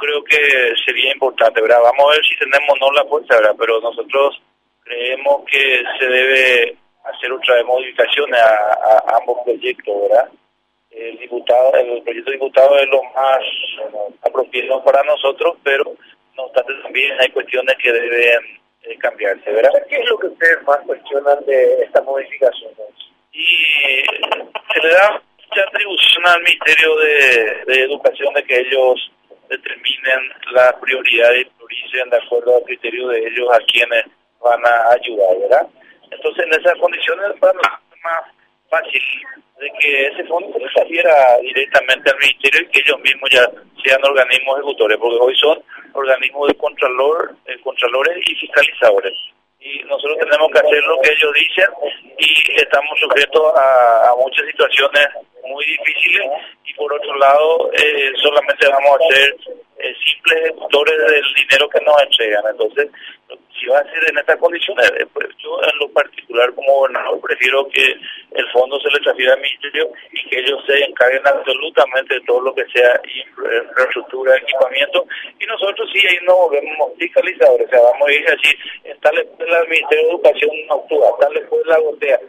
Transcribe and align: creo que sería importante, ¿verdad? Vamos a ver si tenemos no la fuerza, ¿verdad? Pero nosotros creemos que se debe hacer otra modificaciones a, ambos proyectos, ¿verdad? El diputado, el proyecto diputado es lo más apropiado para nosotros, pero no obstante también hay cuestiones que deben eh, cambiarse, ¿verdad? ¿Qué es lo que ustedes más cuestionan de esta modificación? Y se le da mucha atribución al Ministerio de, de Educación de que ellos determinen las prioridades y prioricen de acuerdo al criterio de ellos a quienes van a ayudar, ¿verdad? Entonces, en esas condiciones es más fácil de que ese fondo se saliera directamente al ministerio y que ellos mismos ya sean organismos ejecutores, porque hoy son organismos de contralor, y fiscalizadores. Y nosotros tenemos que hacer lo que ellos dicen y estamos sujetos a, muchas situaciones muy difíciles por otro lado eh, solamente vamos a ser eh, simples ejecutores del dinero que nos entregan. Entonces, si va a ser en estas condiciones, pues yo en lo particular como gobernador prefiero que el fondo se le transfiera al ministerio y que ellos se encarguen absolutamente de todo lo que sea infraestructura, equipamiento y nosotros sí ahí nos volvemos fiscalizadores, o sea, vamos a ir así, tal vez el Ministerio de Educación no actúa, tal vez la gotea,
creo 0.00 0.24
que 0.24 0.72
sería 0.84 1.12
importante, 1.12 1.60
¿verdad? 1.60 1.82
Vamos 1.82 2.06
a 2.06 2.16
ver 2.16 2.24
si 2.24 2.36
tenemos 2.38 2.80
no 2.80 2.90
la 2.92 3.04
fuerza, 3.04 3.36
¿verdad? 3.36 3.54
Pero 3.58 3.80
nosotros 3.80 4.42
creemos 4.82 5.44
que 5.44 5.82
se 5.98 6.06
debe 6.06 6.76
hacer 7.04 7.32
otra 7.32 7.62
modificaciones 7.64 8.40
a, 8.40 9.16
ambos 9.20 9.38
proyectos, 9.44 9.94
¿verdad? 10.02 10.28
El 10.90 11.18
diputado, 11.18 11.74
el 11.74 12.02
proyecto 12.02 12.30
diputado 12.30 12.78
es 12.78 12.88
lo 12.88 13.02
más 13.14 13.38
apropiado 14.22 14.82
para 14.82 15.02
nosotros, 15.04 15.56
pero 15.62 15.84
no 16.36 16.44
obstante 16.44 16.72
también 16.82 17.12
hay 17.20 17.28
cuestiones 17.28 17.76
que 17.76 17.92
deben 17.92 18.40
eh, 18.82 18.96
cambiarse, 18.98 19.50
¿verdad? 19.52 19.70
¿Qué 19.88 19.96
es 19.96 20.10
lo 20.10 20.18
que 20.18 20.26
ustedes 20.28 20.62
más 20.64 20.78
cuestionan 20.86 21.44
de 21.44 21.82
esta 21.84 22.02
modificación? 22.02 22.70
Y 23.32 23.44
se 24.74 24.80
le 24.82 24.88
da 24.88 25.22
mucha 25.48 25.62
atribución 25.62 26.26
al 26.26 26.42
Ministerio 26.42 26.96
de, 26.96 27.64
de 27.66 27.82
Educación 27.82 28.34
de 28.34 28.42
que 28.42 28.58
ellos 28.58 29.10
determinen 29.50 30.20
las 30.52 30.72
prioridades 30.74 31.42
y 31.42 31.50
prioricen 31.50 32.10
de 32.10 32.16
acuerdo 32.16 32.56
al 32.56 32.64
criterio 32.64 33.08
de 33.08 33.18
ellos 33.18 33.48
a 33.52 33.58
quienes 33.66 34.04
van 34.40 34.64
a 34.64 34.92
ayudar, 34.92 35.38
¿verdad? 35.40 35.66
Entonces, 36.10 36.46
en 36.46 36.60
esas 36.60 36.74
condiciones 36.78 37.26
es 37.34 37.40
más 37.42 38.24
fácil 38.70 39.02
de 39.58 39.70
que 39.78 40.06
ese 40.06 40.24
fondo 40.24 40.56
se 40.58 40.80
saliera 40.80 41.36
directamente 41.42 42.10
al 42.10 42.18
ministerio 42.18 42.62
y 42.62 42.70
que 42.70 42.80
ellos 42.80 43.00
mismos 43.00 43.30
ya 43.30 43.44
sean 43.84 44.00
organismos 44.04 44.56
ejecutores, 44.56 44.96
porque 44.98 45.18
hoy 45.20 45.36
son 45.36 45.62
organismos 45.92 46.48
de 46.48 46.54
contralor, 46.54 47.34
y 47.46 48.34
fiscalizadores. 48.36 49.12
Y 49.60 49.82
nosotros 49.84 50.16
tenemos 50.18 50.50
que 50.50 50.58
hacer 50.58 50.82
lo 50.84 51.00
que 51.02 51.12
ellos 51.12 51.32
dicen 51.34 51.68
y 52.18 52.60
estamos 52.60 52.98
sujetos 52.98 53.52
a, 53.54 54.14
muchas 54.18 54.46
situaciones 54.46 55.06
muy 55.44 55.64
difíciles 55.66 56.22
por 56.80 56.94
otro 56.94 57.14
lado 57.18 57.70
eh, 57.74 58.10
solamente 58.22 58.66
vamos 58.66 58.96
a 58.96 59.14
ser 59.14 59.36
eh, 59.80 59.94
simples 60.02 60.44
ejecutores 60.44 60.96
del 60.96 61.34
dinero 61.34 61.68
que 61.68 61.80
nos 61.84 62.02
entregan. 62.02 62.44
Entonces, 62.50 62.88
si 63.58 63.66
va 63.66 63.80
a 63.80 63.84
ser 63.84 64.08
en 64.08 64.16
estas 64.16 64.38
condiciones, 64.38 64.90
pues 65.12 65.28
yo 65.44 65.60
en 65.62 65.78
lo 65.78 65.90
particular 65.90 66.54
como 66.54 66.72
gobernador 66.72 67.20
prefiero 67.20 67.68
que 67.68 67.84
el 68.32 68.50
fondo 68.52 68.80
se 68.80 68.88
le 68.90 69.00
transfiera 69.00 69.34
al 69.34 69.40
ministerio 69.40 69.92
y 70.12 70.28
que 70.30 70.40
ellos 70.40 70.64
se 70.66 70.82
encarguen 70.84 71.26
absolutamente 71.26 72.14
de 72.14 72.20
todo 72.22 72.40
lo 72.40 72.54
que 72.54 72.64
sea 72.72 72.98
infraestructura, 73.04 74.36
equipamiento 74.36 75.06
y 75.38 75.46
nosotros 75.46 75.90
sí 75.92 76.00
ahí 76.06 76.16
nos 76.24 76.36
volvemos 76.36 76.92
fiscalizadores, 76.98 77.66
o 77.66 77.70
sea, 77.70 77.80
vamos 77.80 78.08
a 78.08 78.12
ir 78.12 78.26
así, 78.28 78.94
tal 79.02 79.16
vez 79.16 79.26
el 79.38 79.68
Ministerio 79.68 80.04
de 80.04 80.10
Educación 80.12 80.50
no 80.68 80.74
actúa, 80.76 81.16
tal 81.20 81.34
vez 81.34 81.44
la 81.66 81.78
gotea, 81.78 82.20